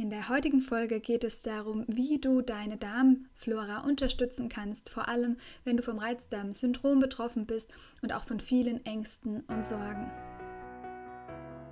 [0.00, 5.36] In der heutigen Folge geht es darum, wie du deine Darmflora unterstützen kannst, vor allem
[5.64, 10.10] wenn du vom Reizdarmsyndrom betroffen bist und auch von vielen Ängsten und Sorgen.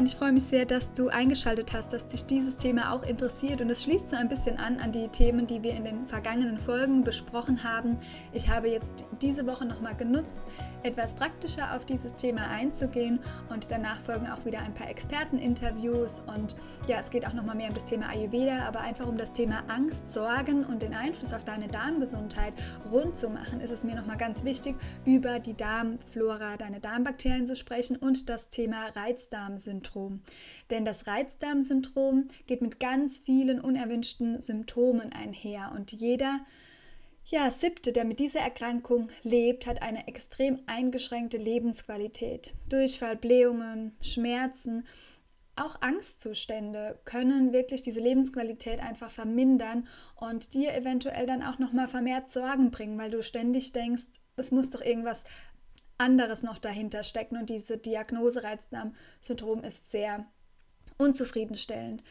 [0.00, 3.60] Und ich freue mich sehr, dass du eingeschaltet hast, dass dich dieses Thema auch interessiert
[3.60, 6.56] und es schließt so ein bisschen an an die Themen, die wir in den vergangenen
[6.56, 7.98] Folgen besprochen haben.
[8.32, 10.40] Ich habe jetzt diese Woche nochmal genutzt,
[10.82, 16.56] etwas praktischer auf dieses Thema einzugehen und danach folgen auch wieder ein paar Experteninterviews und
[16.86, 19.64] ja, es geht auch nochmal mehr um das Thema Ayurveda, aber einfach um das Thema
[19.68, 22.54] Angst, Sorgen und den Einfluss auf deine Darmgesundheit
[22.90, 27.54] rund zu machen, ist es mir nochmal ganz wichtig, über die Darmflora, deine Darmbakterien zu
[27.54, 29.89] sprechen und das Thema Reizdarmsyndrom.
[29.90, 30.22] Reizdarmsyndrom.
[30.70, 36.40] Denn das Reizdarmsyndrom geht mit ganz vielen unerwünschten Symptomen einher und jeder
[37.26, 42.54] ja, siebte, der mit dieser Erkrankung lebt, hat eine extrem eingeschränkte Lebensqualität.
[42.68, 44.84] Durchfall, Blähungen, Schmerzen,
[45.54, 51.86] auch Angstzustände können wirklich diese Lebensqualität einfach vermindern und dir eventuell dann auch noch mal
[51.86, 55.22] vermehrt Sorgen bringen, weil du ständig denkst, es muss doch irgendwas
[56.00, 60.26] anderes noch dahinter stecken und diese Diagnose Reizdarmsyndrom ist sehr
[60.98, 62.02] unzufriedenstellend.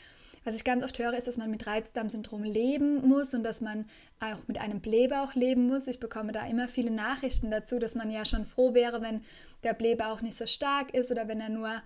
[0.46, 3.86] Was ich ganz oft höre, ist, dass man mit Reizdarmsyndrom leben muss und dass man
[4.20, 5.88] auch mit einem Blähbauch leben muss.
[5.88, 9.22] Ich bekomme da immer viele Nachrichten dazu, dass man ja schon froh wäre, wenn
[9.64, 11.82] der Blähbauch nicht so stark ist oder wenn er nur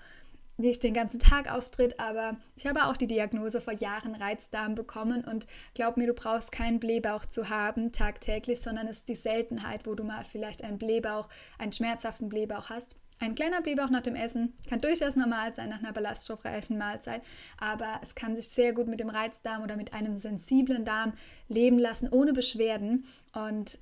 [0.58, 5.23] nicht den ganzen Tag auftritt, aber ich habe auch die Diagnose vor Jahren Reizdarm bekommen
[5.23, 9.88] und glaub mir, du brauchst keinen Blähbauch zu haben tagtäglich, sondern es ist die Seltenheit,
[9.88, 11.27] wo du mal vielleicht einen Blähbauch,
[11.58, 12.95] einen schmerzhaften Blähbauch hast.
[13.20, 17.23] Ein kleiner Blähbauch nach dem Essen kann durchaus normal sein nach einer ballaststoffreichen Mahlzeit,
[17.58, 21.14] aber es kann sich sehr gut mit dem Reizdarm oder mit einem sensiblen Darm
[21.48, 23.06] leben lassen, ohne Beschwerden.
[23.33, 23.80] Und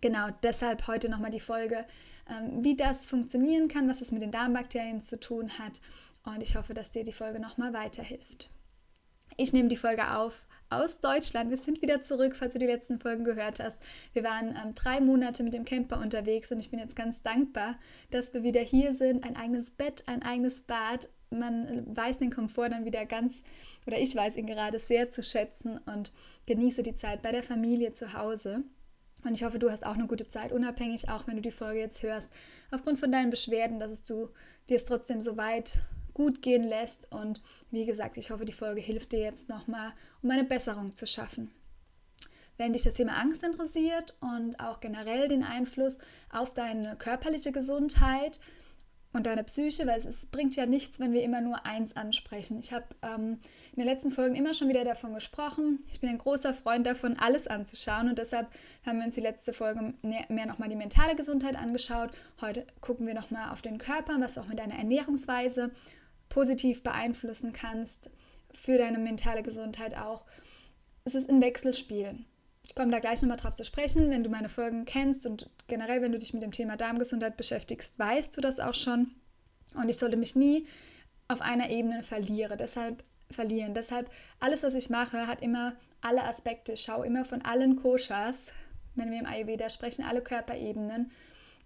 [0.00, 1.84] genau deshalb heute nochmal die Folge
[2.28, 5.80] ähm, wie das funktionieren kann, was es mit den Darmbakterien zu tun hat.
[6.26, 8.50] Und ich hoffe, dass dir die Folge nochmal weiterhilft.
[9.36, 11.50] Ich nehme die Folge auf aus Deutschland.
[11.50, 13.78] Wir sind wieder zurück, falls du die letzten Folgen gehört hast.
[14.12, 17.76] Wir waren ähm, drei Monate mit dem Camper unterwegs und ich bin jetzt ganz dankbar,
[18.10, 19.24] dass wir wieder hier sind.
[19.24, 21.08] Ein eigenes Bett, ein eigenes Bad.
[21.30, 23.42] Man weiß den Komfort dann wieder ganz,
[23.86, 26.12] oder ich weiß ihn gerade sehr zu schätzen und
[26.46, 28.62] genieße die Zeit bei der Familie zu Hause.
[29.24, 31.80] Und ich hoffe, du hast auch eine gute Zeit, unabhängig, auch wenn du die Folge
[31.80, 32.32] jetzt hörst,
[32.70, 34.30] aufgrund von deinen Beschwerden, dass es du
[34.68, 35.78] dir es trotzdem so weit
[36.16, 37.12] gut gehen lässt.
[37.12, 41.06] Und wie gesagt, ich hoffe, die Folge hilft dir jetzt nochmal, um eine Besserung zu
[41.06, 41.50] schaffen.
[42.56, 45.98] Wenn dich das Thema Angst interessiert und auch generell den Einfluss
[46.32, 48.40] auf deine körperliche Gesundheit,
[49.16, 52.60] und deine Psyche, weil es, es, bringt ja nichts, wenn wir immer nur eins ansprechen.
[52.60, 53.38] Ich habe ähm,
[53.72, 55.80] in den letzten Folgen immer schon wieder davon gesprochen.
[55.90, 58.48] Ich bin ein großer Freund davon, alles anzuschauen und deshalb
[58.84, 62.10] haben wir uns die letzte Folge mehr, nochmal die mentale Gesundheit angeschaut.
[62.40, 65.70] Heute gucken wir nochmal auf den Körper, was auch mit deiner Ernährungsweise
[66.36, 68.10] positiv beeinflussen kannst,
[68.52, 70.26] für deine mentale Gesundheit auch.
[71.06, 72.18] Es ist ein Wechselspiel.
[72.62, 74.10] Ich komme da gleich nochmal drauf zu sprechen.
[74.10, 77.98] Wenn du meine Folgen kennst und generell, wenn du dich mit dem Thema Darmgesundheit beschäftigst,
[77.98, 79.12] weißt du das auch schon.
[79.76, 80.66] Und ich sollte mich nie
[81.26, 82.58] auf einer Ebene verlieren.
[82.58, 83.72] Deshalb verlieren.
[83.72, 86.72] Deshalb alles, was ich mache, hat immer alle Aspekte.
[86.72, 88.52] Ich schaue immer von allen Koshas,
[88.94, 91.10] wenn wir im Ayurveda sprechen, alle Körperebenen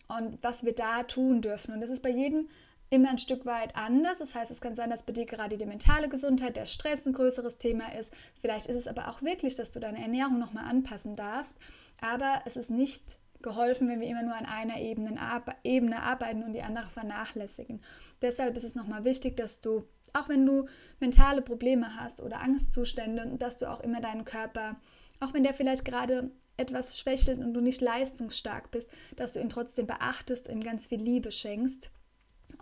[0.06, 1.75] und was wir da tun dürfen.
[1.75, 2.48] Und das ist bei jedem
[2.90, 4.18] immer ein Stück weit anders.
[4.18, 7.12] Das heißt, es kann sein, dass bei dir gerade die mentale Gesundheit, der Stress ein
[7.12, 8.12] größeres Thema ist.
[8.40, 11.56] Vielleicht ist es aber auch wirklich, dass du deine Ernährung nochmal anpassen darfst.
[12.00, 13.02] Aber es ist nicht
[13.42, 15.16] geholfen, wenn wir immer nur an einer Ebene,
[15.64, 17.81] Ebene arbeiten und die andere vernachlässigen.
[18.20, 20.66] Deshalb ist es nochmal wichtig, dass du, auch wenn du
[20.98, 24.76] mentale Probleme hast oder Angstzustände, dass du auch immer deinen Körper,
[25.20, 29.48] auch wenn der vielleicht gerade etwas schwächelt und du nicht leistungsstark bist, dass du ihn
[29.48, 31.90] trotzdem beachtest, ihm ganz viel Liebe schenkst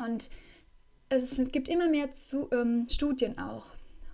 [0.04, 0.30] und
[1.08, 3.66] es gibt immer mehr zu, ähm, Studien auch,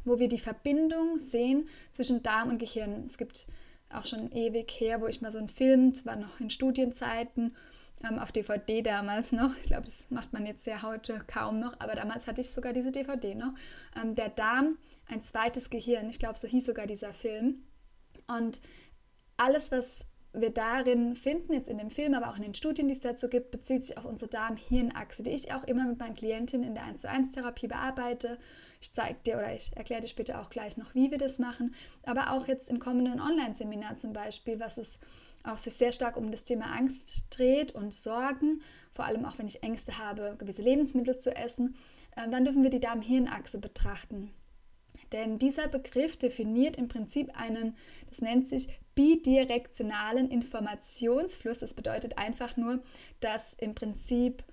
[0.04, 3.04] wo wir die Verbindung sehen zwischen Darm und Gehirn.
[3.06, 3.46] Es gibt
[3.90, 7.56] auch schon ewig her, wo ich mal so einen Film, zwar noch in Studienzeiten,
[8.02, 11.78] ähm, auf DVD damals noch, ich glaube, das macht man jetzt ja heute kaum noch,
[11.81, 13.54] aber damals hatte ich sogar diese DVD noch,
[14.00, 14.78] ähm, der Darm,
[15.08, 17.62] ein zweites Gehirn, ich glaube, so hieß sogar dieser Film.
[18.26, 18.60] Und
[19.36, 22.94] alles, was wir darin finden, jetzt in dem Film, aber auch in den Studien, die
[22.94, 26.66] es dazu gibt, bezieht sich auf unsere Darm-Hirn-Achse, die ich auch immer mit meinen Klientinnen
[26.66, 28.38] in der 1 zu 1 Therapie bearbeite.
[28.81, 31.75] Ich zeige dir oder ich erkläre dir später auch gleich noch, wie wir das machen.
[32.02, 34.98] Aber auch jetzt im kommenden Online-Seminar zum Beispiel, was es
[35.44, 38.60] auch sich sehr stark um das Thema Angst dreht und Sorgen,
[38.92, 41.76] vor allem auch wenn ich Ängste habe, gewisse Lebensmittel zu essen,
[42.16, 44.31] äh, dann dürfen wir die Darm-Hirn-Achse betrachten.
[45.12, 47.76] Denn dieser Begriff definiert im Prinzip einen,
[48.08, 51.61] das nennt sich bidirektionalen Informationsfluss.
[51.61, 52.82] Das bedeutet einfach nur,
[53.20, 54.44] dass im Prinzip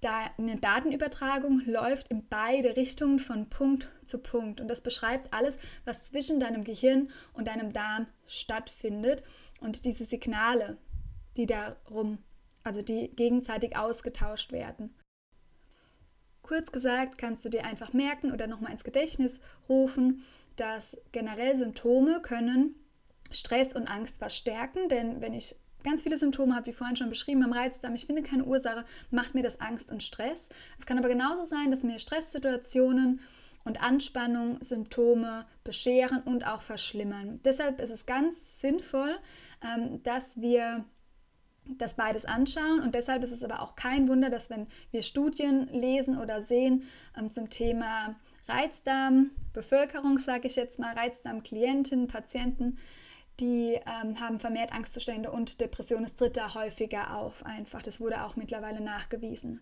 [0.00, 4.60] da eine Datenübertragung läuft in beide Richtungen von Punkt zu Punkt.
[4.60, 9.22] Und das beschreibt alles, was zwischen deinem Gehirn und deinem Darm stattfindet.
[9.60, 10.78] Und diese Signale,
[11.36, 12.18] die darum,
[12.62, 14.94] also die gegenseitig ausgetauscht werden.
[16.42, 20.24] Kurz gesagt, kannst du dir einfach merken oder nochmal ins Gedächtnis rufen,
[20.56, 22.74] dass generell Symptome können
[23.30, 27.42] Stress und Angst verstärken, denn wenn ich ganz viele Symptome habe, wie vorhin schon beschrieben,
[27.42, 30.48] am Reizdarm, ich finde keine Ursache, macht mir das Angst und Stress.
[30.78, 33.20] Es kann aber genauso sein, dass mir Stresssituationen
[33.64, 37.40] und Anspannung Symptome bescheren und auch verschlimmern.
[37.44, 39.18] Deshalb ist es ganz sinnvoll,
[39.62, 40.84] ähm, dass wir
[41.78, 42.80] das beides anschauen.
[42.80, 46.84] Und deshalb ist es aber auch kein Wunder, dass wenn wir Studien lesen oder sehen
[47.16, 48.16] ähm, zum Thema
[48.48, 52.78] Reizdarm, Bevölkerung, sage ich jetzt mal, Reizdarm, Klienten, Patienten,
[53.40, 56.04] die ähm, haben vermehrt Angstzustände und Depression.
[56.04, 57.82] Es tritt da häufiger auf einfach.
[57.82, 59.60] Das wurde auch mittlerweile nachgewiesen.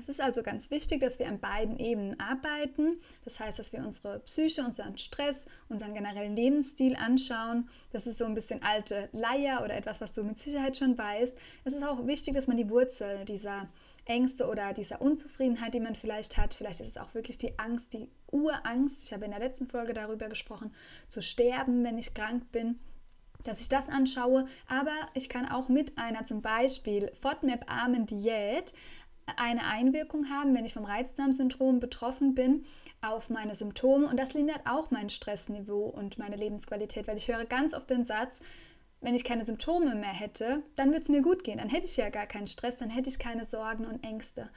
[0.00, 2.98] Es ist also ganz wichtig, dass wir an beiden Ebenen arbeiten.
[3.24, 7.68] Das heißt, dass wir unsere Psyche, unseren Stress, unseren generellen Lebensstil anschauen.
[7.90, 11.36] Das ist so ein bisschen alte Leier oder etwas, was du mit Sicherheit schon weißt.
[11.64, 13.68] Es ist auch wichtig, dass man die Wurzel dieser
[14.04, 17.92] Ängste oder dieser Unzufriedenheit, die man vielleicht hat, vielleicht ist es auch wirklich die Angst,
[17.92, 19.04] die Urangst.
[19.04, 20.74] Ich habe in der letzten Folge darüber gesprochen,
[21.08, 22.78] zu sterben, wenn ich krank bin
[23.44, 28.74] dass ich das anschaue, aber ich kann auch mit einer zum Beispiel FODMAP-armen Diät
[29.36, 32.64] eine Einwirkung haben, wenn ich vom Reizdarmsyndrom betroffen bin,
[33.00, 34.08] auf meine Symptome.
[34.08, 38.04] Und das lindert auch mein Stressniveau und meine Lebensqualität, weil ich höre ganz oft den
[38.04, 38.40] Satz,
[39.00, 41.58] wenn ich keine Symptome mehr hätte, dann würde es mir gut gehen.
[41.58, 44.48] Dann hätte ich ja gar keinen Stress, dann hätte ich keine Sorgen und Ängste.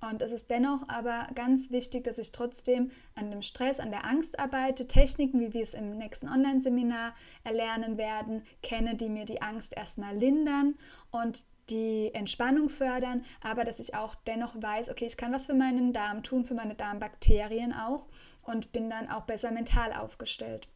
[0.00, 4.04] Und es ist dennoch aber ganz wichtig, dass ich trotzdem an dem Stress, an der
[4.04, 9.40] Angst arbeite, Techniken, wie wir es im nächsten Online-Seminar erlernen werden, kenne, die mir die
[9.40, 10.74] Angst erstmal lindern
[11.10, 15.54] und die Entspannung fördern, aber dass ich auch dennoch weiß, okay, ich kann was für
[15.54, 18.06] meinen Darm tun, für meine Darmbakterien auch
[18.42, 20.68] und bin dann auch besser mental aufgestellt.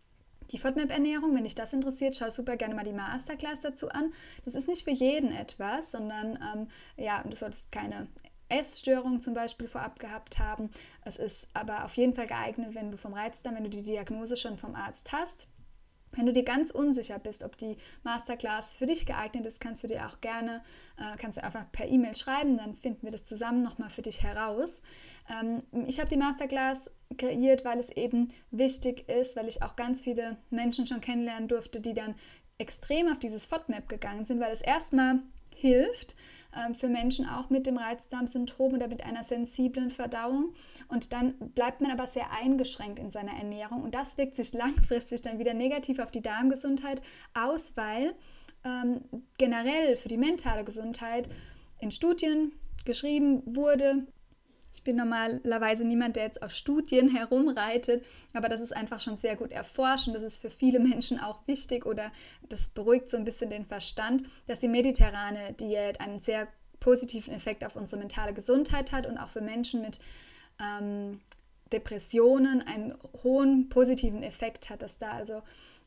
[0.50, 4.14] Die FODMAP-Ernährung, wenn dich das interessiert, schau super gerne mal die Masterclass dazu an.
[4.46, 8.06] Das ist nicht für jeden etwas, sondern ähm, ja, du solltest keine
[8.48, 10.70] Essstörung zum Beispiel vorab gehabt haben.
[11.04, 14.36] Es ist aber auf jeden Fall geeignet, wenn du vom Reizdarm, wenn du die Diagnose
[14.36, 15.48] schon vom Arzt hast
[16.12, 19.88] wenn du dir ganz unsicher bist, ob die Masterclass für dich geeignet ist, kannst du
[19.88, 20.62] dir auch gerne,
[20.96, 24.22] äh, kannst du einfach per E-Mail schreiben, dann finden wir das zusammen nochmal für dich
[24.22, 24.80] heraus.
[25.30, 30.00] Ähm, ich habe die Masterclass kreiert, weil es eben wichtig ist, weil ich auch ganz
[30.00, 32.14] viele Menschen schon kennenlernen durfte, die dann
[32.58, 35.20] extrem auf dieses FODMAP gegangen sind, weil es erstmal
[35.54, 36.16] hilft,
[36.74, 40.54] für Menschen auch mit dem Reizdarmsyndrom oder mit einer sensiblen Verdauung.
[40.88, 43.82] Und dann bleibt man aber sehr eingeschränkt in seiner Ernährung.
[43.82, 47.02] Und das wirkt sich langfristig dann wieder negativ auf die Darmgesundheit
[47.34, 48.14] aus, weil
[48.64, 49.02] ähm,
[49.38, 51.28] generell für die mentale Gesundheit
[51.80, 52.52] in Studien
[52.84, 54.06] geschrieben wurde,
[54.72, 59.36] ich bin normalerweise niemand, der jetzt auf Studien herumreitet, aber das ist einfach schon sehr
[59.36, 62.12] gut erforscht und das ist für viele Menschen auch wichtig oder
[62.48, 66.48] das beruhigt so ein bisschen den Verstand, dass die mediterrane Diät einen sehr
[66.80, 69.98] positiven Effekt auf unsere mentale Gesundheit hat und auch für Menschen mit
[70.60, 71.20] ähm,
[71.72, 75.42] Depressionen einen hohen positiven Effekt hat, dass da also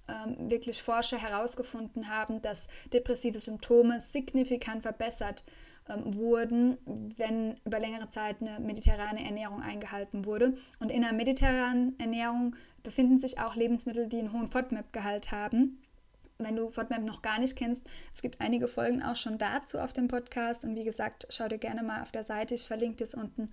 [0.07, 5.43] ähm, wirklich Forscher herausgefunden haben, dass depressive Symptome signifikant verbessert
[5.89, 6.77] ähm, wurden,
[7.17, 10.55] wenn über längere Zeit eine mediterrane Ernährung eingehalten wurde.
[10.79, 15.81] Und in einer mediterranen Ernährung befinden sich auch Lebensmittel, die einen hohen FODMAP-Gehalt haben.
[16.37, 19.93] Wenn du FODMAP noch gar nicht kennst, es gibt einige Folgen auch schon dazu auf
[19.93, 20.65] dem Podcast.
[20.65, 23.51] Und wie gesagt, schau dir gerne mal auf der Seite, ich verlinke dir unten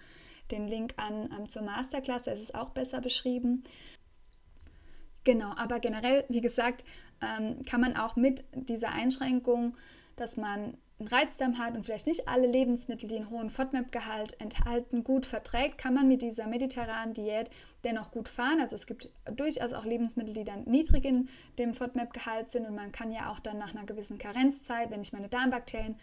[0.50, 3.64] den Link an ähm, zur Masterclass, da ist es auch besser beschrieben.
[5.24, 6.84] Genau, aber generell, wie gesagt,
[7.20, 9.76] ähm, kann man auch mit dieser Einschränkung,
[10.16, 15.04] dass man einen Reizdarm hat und vielleicht nicht alle Lebensmittel, die einen hohen FODMAP-Gehalt enthalten,
[15.04, 17.50] gut verträgt, kann man mit dieser mediterranen Diät
[17.84, 18.60] dennoch gut fahren.
[18.60, 21.28] Also es gibt durchaus auch Lebensmittel, die dann niedrig in
[21.58, 25.12] dem FODMAP-Gehalt sind und man kann ja auch dann nach einer gewissen Karenzzeit, wenn ich
[25.12, 25.96] meine Darmbakterien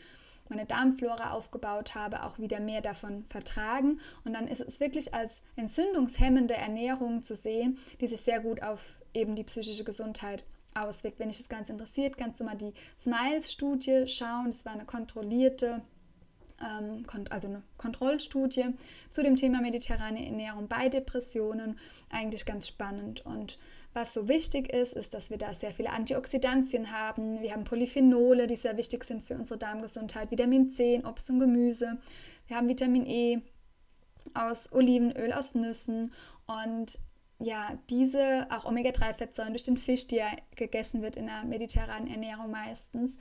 [0.50, 4.00] meine Darmflora aufgebaut habe, auch wieder mehr davon vertragen.
[4.24, 8.96] Und dann ist es wirklich als entzündungshemmende Ernährung zu sehen, die sich sehr gut auf
[9.14, 10.44] eben die psychische Gesundheit
[10.76, 11.20] auswirkt.
[11.20, 14.48] Wenn dich das Ganze interessiert, kannst du mal die Smiles-Studie schauen.
[14.48, 15.82] Das war eine kontrollierte
[16.62, 18.74] ähm, also eine Kontrollstudie
[19.10, 21.80] zu dem Thema mediterrane Ernährung bei Depressionen.
[22.12, 23.26] Eigentlich ganz spannend.
[23.26, 23.60] Und
[23.94, 27.42] was so wichtig ist, ist, dass wir da sehr viele Antioxidantien haben.
[27.42, 31.98] Wir haben Polyphenole, die sehr wichtig sind für unsere Darmgesundheit, Vitamin C Obst und Gemüse.
[32.48, 33.42] Wir haben Vitamin E
[34.34, 36.14] aus Olivenöl, aus Nüssen
[36.48, 37.00] und
[37.40, 42.50] ja, diese auch Omega-3-Fettsäuren durch den Fisch, die ja gegessen wird in der mediterranen Ernährung
[42.52, 43.18] meistens.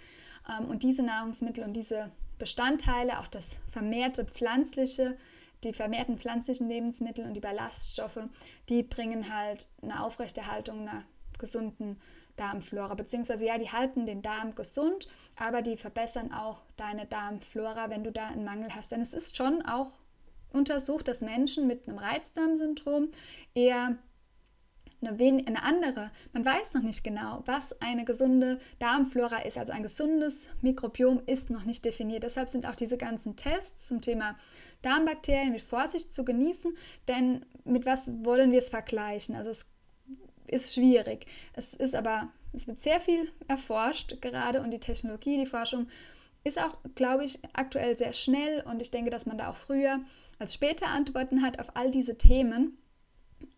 [0.48, 5.16] Ähm, und diese Nahrungsmittel und diese Bestandteile, auch das vermehrte pflanzliche,
[5.64, 8.18] die vermehrten pflanzlichen Lebensmittel und die Ballaststoffe,
[8.68, 11.04] die bringen halt eine Aufrechterhaltung einer
[11.38, 12.00] gesunden
[12.36, 18.04] Darmflora, beziehungsweise ja, die halten den Darm gesund, aber die verbessern auch deine Darmflora, wenn
[18.04, 18.92] du da einen Mangel hast.
[18.92, 19.92] Denn es ist schon auch
[20.54, 23.08] untersucht, dass Menschen mit einem Reizdarmsyndrom
[23.54, 23.96] eher
[25.06, 29.58] eine, eine andere, man weiß noch nicht genau, was eine gesunde Darmflora ist.
[29.58, 32.22] Also ein gesundes Mikrobiom ist noch nicht definiert.
[32.22, 34.36] Deshalb sind auch diese ganzen Tests zum Thema
[34.82, 36.76] Darmbakterien mit Vorsicht zu genießen,
[37.08, 39.34] denn mit was wollen wir es vergleichen?
[39.36, 39.66] Also es
[40.46, 41.26] ist schwierig.
[41.54, 45.88] Es ist aber, es wird sehr viel erforscht gerade und die Technologie, die Forschung
[46.44, 50.00] ist auch, glaube ich, aktuell sehr schnell und ich denke, dass man da auch früher
[50.38, 52.78] als später Antworten hat auf all diese Themen.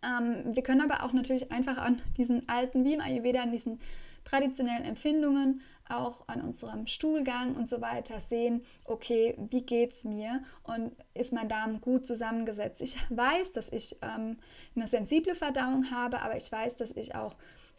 [0.02, 3.80] Ähm, wir können aber auch natürlich einfach an diesen alten, wie im Ayurveda, an diesen
[4.24, 10.42] traditionellen Empfindungen, auch an unserem Stuhlgang und so weiter sehen, okay, wie geht es mir
[10.64, 12.82] und ist mein Darm gut zusammengesetzt.
[12.82, 14.38] Ich weiß, dass ich ähm,
[14.74, 17.36] eine sensible Verdauung habe, aber ich weiß, dass ich auch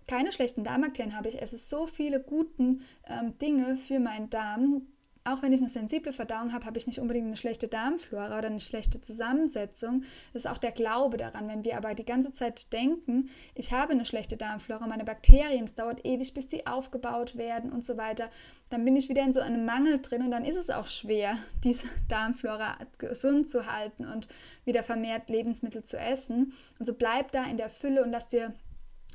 [0.07, 1.27] keine schlechten Darmbakterien habe.
[1.27, 4.87] Ich esse so viele gute ähm, Dinge für meinen Darm,
[5.27, 8.47] auch wenn ich eine sensible Verdauung habe, habe ich nicht unbedingt eine schlechte Darmflora oder
[8.47, 10.03] eine schlechte Zusammensetzung.
[10.33, 11.47] Das ist auch der Glaube daran.
[11.47, 15.75] Wenn wir aber die ganze Zeit denken, ich habe eine schlechte Darmflora, meine Bakterien, es
[15.75, 18.29] dauert ewig, bis sie aufgebaut werden und so weiter,
[18.69, 21.37] dann bin ich wieder in so einem Mangel drin und dann ist es auch schwer,
[21.63, 24.27] diese Darmflora gesund zu halten und
[24.65, 26.53] wieder vermehrt Lebensmittel zu essen.
[26.79, 28.53] Also bleib da in der Fülle und lass dir,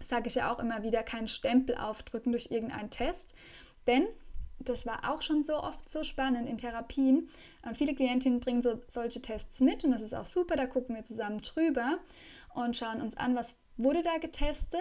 [0.02, 3.35] sage ich ja auch immer wieder, keinen Stempel aufdrücken durch irgendeinen Test.
[3.87, 4.07] Denn
[4.69, 7.28] das war auch schon so oft so spannend in Therapien.
[7.62, 10.57] Äh, viele Klientinnen bringen so, solche Tests mit und das ist auch super.
[10.57, 11.99] Da gucken wir zusammen drüber
[12.54, 14.81] und schauen uns an, was wurde da getestet.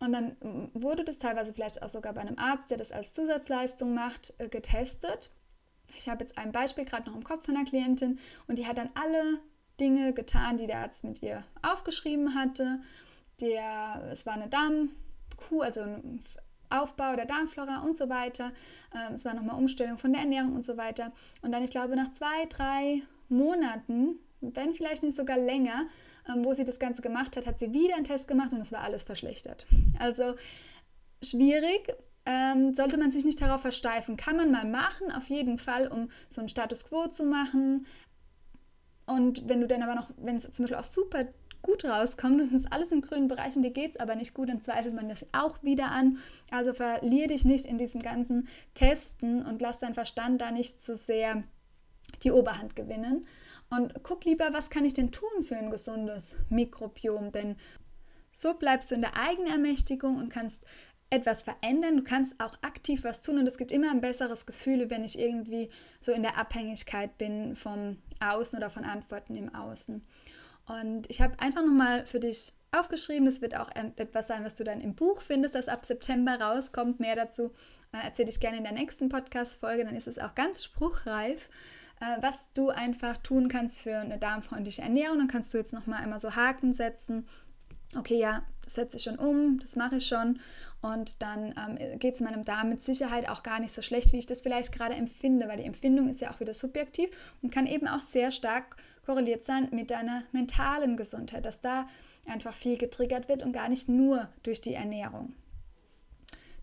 [0.00, 3.12] Und dann mm, wurde das teilweise vielleicht auch sogar bei einem Arzt, der das als
[3.12, 5.30] Zusatzleistung macht, äh, getestet.
[5.96, 8.76] Ich habe jetzt ein Beispiel gerade noch im Kopf von einer Klientin und die hat
[8.76, 9.38] dann alle
[9.80, 12.80] Dinge getan, die der Arzt mit ihr aufgeschrieben hatte.
[13.40, 16.22] Der, es war eine Darmkuh, also ein
[16.70, 18.52] Aufbau der Darmflora und so weiter.
[18.94, 21.12] Ähm, es war nochmal Umstellung von der Ernährung und so weiter.
[21.42, 25.86] Und dann, ich glaube, nach zwei, drei Monaten, wenn vielleicht nicht sogar länger,
[26.28, 28.72] ähm, wo sie das Ganze gemacht hat, hat sie wieder einen Test gemacht und es
[28.72, 29.66] war alles verschlechtert.
[29.98, 30.34] Also
[31.22, 31.94] schwierig.
[32.28, 34.16] Ähm, sollte man sich nicht darauf versteifen.
[34.16, 37.86] Kann man mal machen, auf jeden Fall, um so einen Status quo zu machen.
[39.06, 41.26] Und wenn du dann aber noch, wenn es zum Beispiel auch super
[41.66, 42.40] gut rauskommt.
[42.40, 44.94] Das ist alles im grünen Bereich und dir geht es aber nicht gut, dann zweifelt
[44.94, 46.18] man das auch wieder an.
[46.50, 50.96] Also verlier dich nicht in diesem ganzen Testen und lass deinen Verstand da nicht zu
[50.96, 51.42] sehr
[52.22, 53.26] die Oberhand gewinnen.
[53.68, 57.32] Und guck lieber, was kann ich denn tun für ein gesundes Mikrobiom?
[57.32, 57.56] Denn
[58.30, 60.64] so bleibst du in der Eigenermächtigung und kannst
[61.10, 61.96] etwas verändern.
[61.96, 65.18] Du kannst auch aktiv was tun und es gibt immer ein besseres Gefühl, wenn ich
[65.18, 65.68] irgendwie
[66.00, 70.02] so in der Abhängigkeit bin vom Außen oder von Antworten im Außen.
[70.66, 73.26] Und ich habe einfach nochmal für dich aufgeschrieben.
[73.26, 77.00] Das wird auch etwas sein, was du dann im Buch findest, das ab September rauskommt.
[77.00, 77.52] Mehr dazu
[77.92, 79.84] äh, erzähle ich gerne in der nächsten Podcast-Folge.
[79.84, 81.48] Dann ist es auch ganz spruchreif,
[82.00, 85.18] äh, was du einfach tun kannst für eine darmfreundliche Ernährung.
[85.18, 87.26] Dann kannst du jetzt nochmal einmal so Haken setzen.
[87.96, 90.40] Okay, ja, das setze ich schon um, das mache ich schon.
[90.82, 94.18] Und dann ähm, geht es meinem Darm mit Sicherheit auch gar nicht so schlecht, wie
[94.18, 97.10] ich das vielleicht gerade empfinde, weil die Empfindung ist ja auch wieder subjektiv
[97.42, 98.76] und kann eben auch sehr stark
[99.06, 101.88] korreliert sein mit deiner mentalen Gesundheit, dass da
[102.26, 105.34] einfach viel getriggert wird und gar nicht nur durch die Ernährung.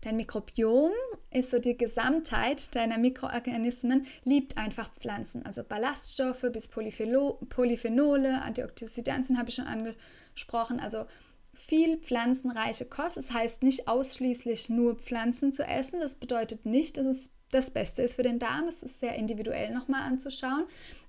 [0.02, 0.92] Dein Mikrobiom
[1.30, 5.46] ist so die Gesamtheit deiner Mikroorganismen, liebt einfach Pflanzen.
[5.46, 10.78] Also Ballaststoffe bis Polyphenole, Antioxidantien habe ich schon angesprochen.
[10.78, 11.06] Also
[11.54, 13.16] viel pflanzenreiche Kost.
[13.16, 16.00] Das heißt nicht ausschließlich nur Pflanzen zu essen.
[16.00, 18.66] Das bedeutet nicht, dass es das Beste ist für den Darm.
[18.66, 20.64] Das ist sehr individuell nochmal anzuschauen.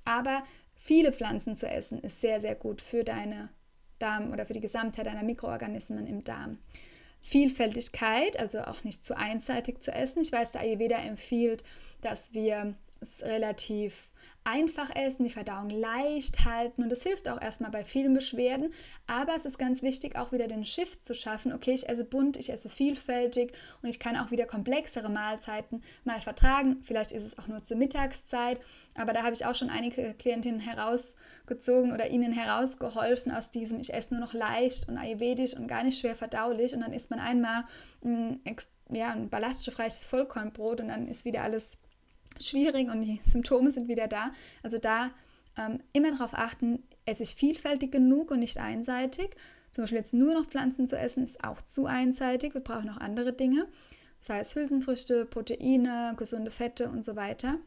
[0.06, 0.44] Aber
[0.86, 3.50] viele Pflanzen zu essen ist sehr, sehr gut für deine
[3.98, 6.60] Darm oder für die Gesamtheit deiner Mikroorganismen im Darm.
[7.24, 10.22] Vielfältigkeit, also auch nicht zu einseitig zu essen.
[10.22, 11.64] Ich weiß, der Ayurveda empfiehlt,
[12.02, 14.10] dass wir es relativ
[14.46, 18.72] einfach essen, die Verdauung leicht halten und das hilft auch erstmal bei vielen Beschwerden.
[19.08, 21.52] Aber es ist ganz wichtig, auch wieder den Shift zu schaffen.
[21.52, 26.20] Okay, ich esse bunt, ich esse vielfältig und ich kann auch wieder komplexere Mahlzeiten mal
[26.20, 26.78] vertragen.
[26.84, 28.60] Vielleicht ist es auch nur zur Mittagszeit,
[28.94, 33.96] aber da habe ich auch schon einige Klientinnen herausgezogen oder ihnen herausgeholfen aus diesem, ich
[33.96, 37.20] esse nur noch leicht und ayurvedisch und gar nicht schwer verdaulich und dann isst man
[37.20, 37.64] einmal
[38.04, 38.42] ein,
[38.92, 41.80] ja, ein ballaststoffreiches Vollkornbrot und dann ist wieder alles
[42.40, 44.32] schwierig und die Symptome sind wieder da.
[44.64, 45.12] Also da
[45.58, 49.36] ähm, immer darauf achten, esse ich vielfältig genug und nicht einseitig.
[49.72, 52.54] Zum Beispiel jetzt nur noch Pflanzen zu essen, ist auch zu einseitig.
[52.54, 53.68] Wir brauchen auch andere Dinge,
[54.20, 57.60] sei es Hülsenfrüchte, Proteine, gesunde Fette und so weiter.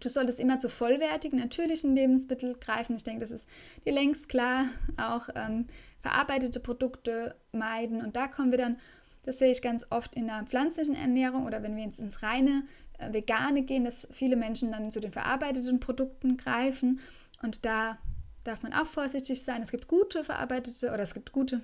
[0.00, 2.96] Du solltest immer zu vollwertigen, natürlichen Lebensmitteln greifen.
[2.96, 3.48] Ich denke, das ist
[3.84, 4.66] dir längst klar.
[4.96, 5.66] Auch ähm,
[6.00, 8.00] verarbeitete Produkte meiden.
[8.00, 8.78] Und da kommen wir dann,
[9.24, 12.64] das sehe ich ganz oft in der pflanzlichen Ernährung oder wenn wir jetzt ins reine
[12.98, 17.00] Vegane gehen, dass viele Menschen dann zu den verarbeiteten Produkten greifen.
[17.42, 17.98] Und da
[18.44, 19.62] darf man auch vorsichtig sein.
[19.62, 21.60] Es gibt gute verarbeitete oder es gibt gute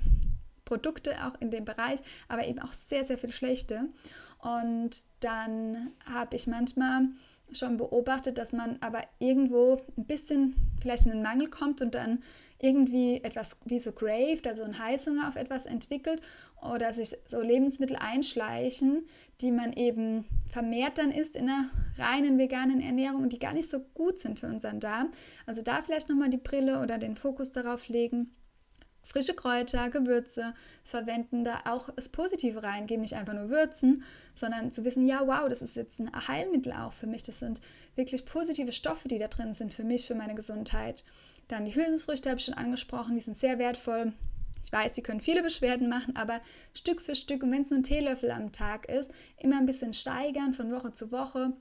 [0.64, 3.88] Produkte auch in dem Bereich, aber eben auch sehr, sehr viel schlechte.
[4.38, 7.08] Und dann habe ich manchmal
[7.52, 12.22] schon beobachtet, dass man aber irgendwo ein bisschen vielleicht in den Mangel kommt und dann
[12.62, 16.20] irgendwie etwas wie so graved, also ein Heißhunger auf etwas entwickelt
[16.60, 19.06] oder sich so Lebensmittel einschleichen,
[19.40, 23.70] die man eben vermehrt dann isst in einer reinen veganen Ernährung und die gar nicht
[23.70, 25.10] so gut sind für unseren Darm.
[25.46, 28.34] Also da vielleicht nochmal die Brille oder den Fokus darauf legen.
[29.02, 30.54] Frische Kräuter, Gewürze
[30.84, 34.04] verwenden, da auch das Positive reingeben, nicht einfach nur würzen,
[34.34, 37.22] sondern zu wissen, ja, wow, das ist jetzt ein Heilmittel auch für mich.
[37.22, 37.60] Das sind
[37.96, 41.04] wirklich positive Stoffe, die da drin sind für mich, für meine Gesundheit.
[41.48, 44.12] Dann die Hülsenfrüchte habe ich schon angesprochen, die sind sehr wertvoll.
[44.64, 46.40] Ich weiß, sie können viele Beschwerden machen, aber
[46.74, 49.94] Stück für Stück, und wenn es nur ein Teelöffel am Tag ist, immer ein bisschen
[49.94, 51.52] steigern von Woche zu Woche.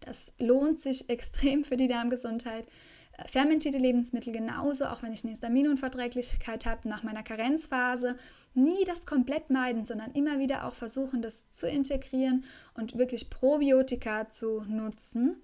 [0.00, 2.66] Das lohnt sich extrem für die Darmgesundheit.
[3.26, 8.16] Fermentierte Lebensmittel genauso, auch wenn ich eine Histaminunverträglichkeit habe nach meiner Karenzphase.
[8.54, 14.28] Nie das komplett meiden, sondern immer wieder auch versuchen, das zu integrieren und wirklich Probiotika
[14.28, 15.36] zu nutzen.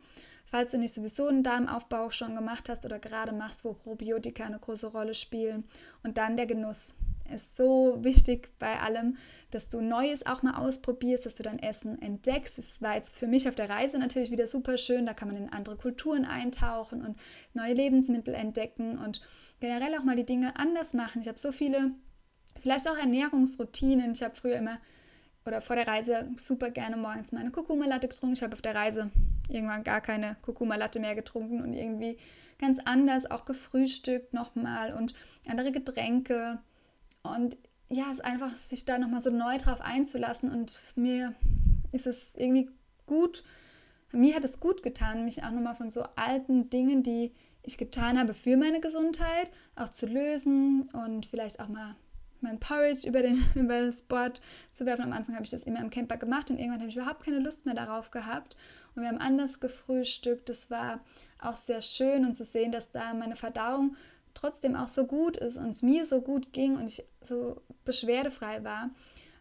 [0.46, 4.58] Falls du nicht sowieso einen Darmaufbau schon gemacht hast oder gerade machst, wo Probiotika eine
[4.58, 5.64] große Rolle spielen.
[6.02, 6.94] Und dann der Genuss
[7.34, 9.16] ist so wichtig bei allem,
[9.50, 12.58] dass du Neues auch mal ausprobierst, dass du dein Essen entdeckst.
[12.58, 15.06] Es war jetzt für mich auf der Reise natürlich wieder super schön.
[15.06, 17.16] Da kann man in andere Kulturen eintauchen und
[17.54, 19.20] neue Lebensmittel entdecken und
[19.60, 21.22] generell auch mal die Dinge anders machen.
[21.22, 21.92] Ich habe so viele,
[22.60, 24.12] vielleicht auch Ernährungsroutinen.
[24.12, 24.78] Ich habe früher immer
[25.46, 28.34] oder vor der Reise super gerne morgens meine Kurkuma-Latte getrunken.
[28.34, 29.10] Ich habe auf der Reise
[29.48, 32.18] irgendwann gar keine Kurkuma-Latte mehr getrunken und irgendwie
[32.58, 35.14] ganz anders auch gefrühstückt nochmal und
[35.46, 36.58] andere Getränke.
[37.34, 37.56] Und
[37.88, 41.34] ja, es ist einfach, sich da nochmal so neu drauf einzulassen und mir
[41.92, 42.68] ist es irgendwie
[43.06, 43.44] gut,
[44.12, 48.18] mir hat es gut getan, mich auch nochmal von so alten Dingen, die ich getan
[48.18, 51.96] habe für meine Gesundheit, auch zu lösen und vielleicht auch mal
[52.40, 54.40] mein Porridge über, den, über das Board
[54.72, 55.04] zu werfen.
[55.04, 57.38] Am Anfang habe ich das immer im Camper gemacht und irgendwann habe ich überhaupt keine
[57.38, 58.56] Lust mehr darauf gehabt.
[58.94, 60.48] Und wir haben anders gefrühstückt.
[60.48, 61.00] Das war
[61.40, 63.96] auch sehr schön und zu sehen, dass da meine Verdauung
[64.36, 68.62] trotzdem auch so gut ist und es mir so gut ging und ich so beschwerdefrei
[68.64, 68.90] war.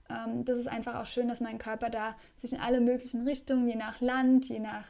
[0.10, 3.68] Ähm, das ist einfach auch schön, dass mein Körper da sich in alle möglichen Richtungen,
[3.68, 4.90] je nach Land, je nach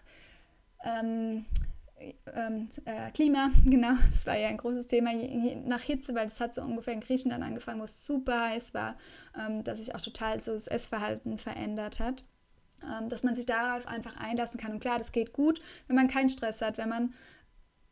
[0.83, 1.45] ähm,
[2.33, 6.39] ähm, äh, Klima, genau, das war ja ein großes Thema, je, nach Hitze, weil es
[6.39, 8.97] hat so ungefähr in Griechenland angefangen, wo es super heiß war,
[9.37, 12.23] ähm, dass sich auch total so das Essverhalten verändert hat.
[12.83, 14.73] Ähm, dass man sich darauf einfach einlassen kann.
[14.73, 17.13] Und klar, das geht gut, wenn man keinen Stress hat, wenn man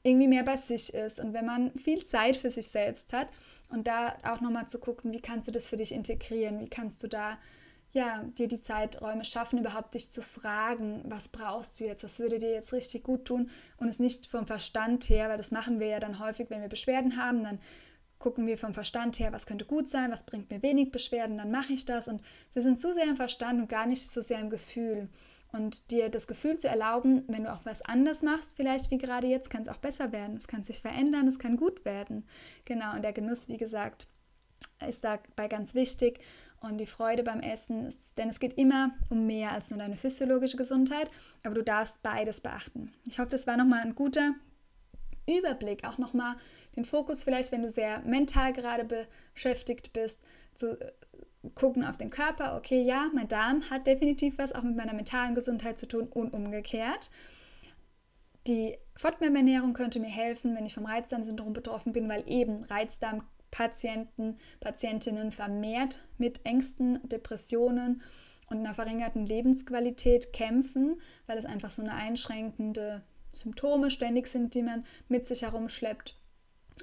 [0.04, 3.28] irgendwie mehr bei sich ist und wenn man viel Zeit für sich selbst hat.
[3.70, 7.02] Und da auch nochmal zu gucken, wie kannst du das für dich integrieren, wie kannst
[7.04, 7.40] du da
[7.94, 12.40] ja, dir die Zeiträume schaffen, überhaupt dich zu fragen, was brauchst du jetzt, was würde
[12.40, 15.88] dir jetzt richtig gut tun und es nicht vom Verstand her, weil das machen wir
[15.88, 17.60] ja dann häufig, wenn wir Beschwerden haben, dann
[18.18, 21.52] gucken wir vom Verstand her, was könnte gut sein, was bringt mir wenig Beschwerden, dann
[21.52, 22.22] mache ich das und
[22.54, 25.08] wir sind zu sehr im Verstand und gar nicht so sehr im Gefühl.
[25.54, 29.28] Und dir das Gefühl zu erlauben, wenn du auch was anders machst, vielleicht wie gerade
[29.28, 30.36] jetzt, kann es auch besser werden.
[30.36, 32.28] Es kann sich verändern, es kann gut werden.
[32.66, 34.08] Genau, und der Genuss, wie gesagt,
[34.88, 36.20] ist dabei ganz wichtig
[36.60, 39.96] und die Freude beim Essen, ist, denn es geht immer um mehr als nur deine
[39.96, 41.12] physiologische Gesundheit,
[41.44, 42.92] aber du darfst beides beachten.
[43.08, 44.34] Ich hoffe, das war nochmal ein guter
[45.28, 46.36] Überblick, auch nochmal
[46.76, 50.22] den Fokus vielleicht, wenn du sehr mental gerade beschäftigt bist,
[50.56, 50.78] zu
[51.56, 55.36] gucken auf den Körper, okay, ja, mein Darm hat definitiv was auch mit meiner mentalen
[55.36, 57.10] Gesundheit zu tun und umgekehrt.
[58.48, 64.38] Die FODMAP-Ernährung könnte mir helfen, wenn ich vom Reizdarmsyndrom betroffen bin, weil eben Reizdarm Patienten,
[64.60, 68.02] Patientinnen vermehrt mit Ängsten, Depressionen
[68.50, 74.64] und einer verringerten Lebensqualität kämpfen, weil es einfach so eine einschränkende Symptome ständig sind, die
[74.64, 76.18] man mit sich herumschleppt.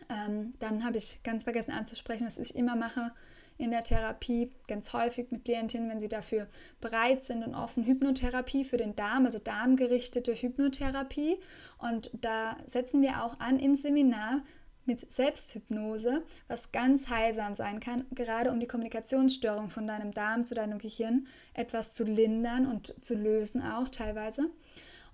[0.08, 3.12] Ähm, dann habe ich ganz vergessen anzusprechen, was ich immer mache
[3.60, 6.48] in der Therapie, ganz häufig mit Klientinnen, wenn sie dafür
[6.80, 11.38] bereit sind und offen, Hypnotherapie für den Darm, also darmgerichtete Hypnotherapie.
[11.78, 14.42] Und da setzen wir auch an im Seminar
[14.86, 20.54] mit Selbsthypnose, was ganz heilsam sein kann, gerade um die Kommunikationsstörung von deinem Darm zu
[20.54, 24.50] deinem Gehirn etwas zu lindern und zu lösen auch teilweise.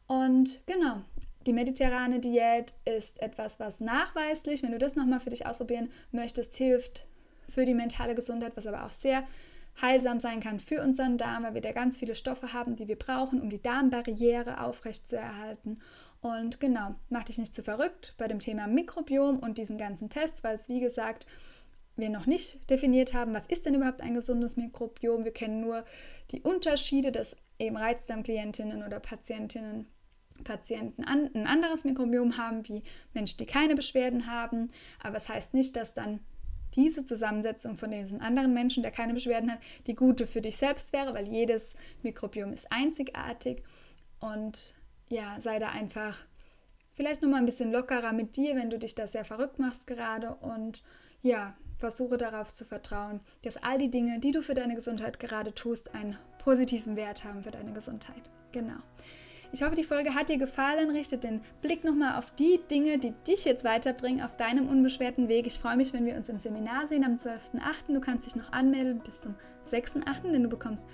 [0.06, 1.02] Und genau,
[1.46, 6.54] die mediterrane Diät ist etwas, was nachweislich, wenn du das nochmal für dich ausprobieren möchtest,
[6.54, 7.06] hilft
[7.56, 9.24] für die mentale Gesundheit, was aber auch sehr
[9.80, 12.98] heilsam sein kann für unseren Darm, weil wir da ganz viele Stoffe haben, die wir
[12.98, 15.80] brauchen, um die Darmbarriere aufrechtzuerhalten.
[16.20, 20.44] Und genau, mach dich nicht zu verrückt bei dem Thema Mikrobiom und diesen ganzen Tests,
[20.44, 21.26] weil es wie gesagt
[21.98, 25.24] wir noch nicht definiert haben, was ist denn überhaupt ein gesundes Mikrobiom.
[25.24, 25.82] Wir kennen nur
[26.32, 29.86] die Unterschiede, dass eben Reizdarmklientinnen oder Patientinnen
[30.44, 32.82] Patienten an, ein anderes Mikrobiom haben wie
[33.14, 34.70] Menschen, die keine Beschwerden haben.
[35.02, 36.20] Aber es das heißt nicht, dass dann
[36.76, 40.92] diese Zusammensetzung von diesem anderen Menschen, der keine Beschwerden hat, die gute für dich selbst
[40.92, 43.62] wäre, weil jedes Mikrobiom ist einzigartig.
[44.20, 44.74] Und
[45.08, 46.24] ja, sei da einfach
[46.92, 50.34] vielleicht nochmal ein bisschen lockerer mit dir, wenn du dich da sehr verrückt machst gerade.
[50.36, 50.82] Und
[51.22, 55.54] ja, versuche darauf zu vertrauen, dass all die Dinge, die du für deine Gesundheit gerade
[55.54, 58.30] tust, einen positiven Wert haben für deine Gesundheit.
[58.52, 58.80] Genau.
[59.52, 60.90] Ich hoffe, die Folge hat dir gefallen.
[60.90, 65.46] Richte den Blick nochmal auf die Dinge, die dich jetzt weiterbringen auf deinem unbeschwerten Weg.
[65.46, 67.94] Ich freue mich, wenn wir uns im Seminar sehen am 12.8.
[67.94, 69.34] Du kannst dich noch anmelden bis zum
[69.70, 70.86] 6.8., denn du bekommst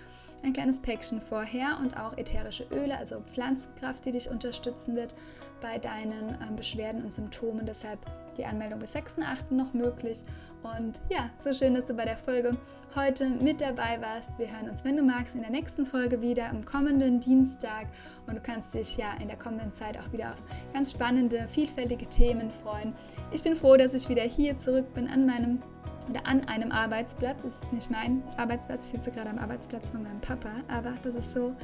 [0.42, 5.14] ein kleines Päckchen vorher und auch ätherische Öle, also Pflanzenkraft, die dich unterstützen wird
[5.60, 7.64] bei deinen äh, Beschwerden und Symptomen.
[7.64, 8.00] Deshalb
[8.36, 9.54] die Anmeldung bis 6.8.
[9.54, 10.24] noch möglich.
[10.62, 12.56] Und ja, so schön, dass du bei der Folge
[12.94, 14.38] heute mit dabei warst.
[14.38, 17.86] Wir hören uns, wenn du magst, in der nächsten Folge wieder am kommenden Dienstag.
[18.26, 22.06] Und du kannst dich ja in der kommenden Zeit auch wieder auf ganz spannende, vielfältige
[22.06, 22.94] Themen freuen.
[23.30, 25.62] Ich bin froh, dass ich wieder hier zurück bin an meinem
[26.10, 27.42] oder an einem Arbeitsplatz.
[27.42, 31.14] Das ist nicht mein Arbeitsplatz, ich sitze gerade am Arbeitsplatz von meinem Papa, aber das
[31.14, 31.54] ist so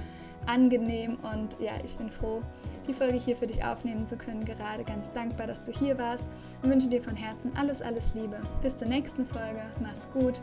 [0.46, 2.42] angenehm und ja, ich bin froh,
[2.86, 4.44] die Folge hier für dich aufnehmen zu können.
[4.44, 6.28] Gerade ganz dankbar, dass du hier warst
[6.62, 8.40] und wünsche dir von Herzen alles, alles Liebe.
[8.62, 9.62] Bis zur nächsten Folge.
[9.80, 10.40] Mach's gut,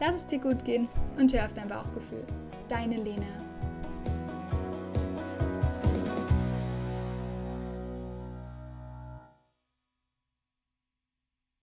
[0.00, 2.24] lass es dir gut gehen und hör auf dein Bauchgefühl.
[2.68, 3.45] Deine Lena.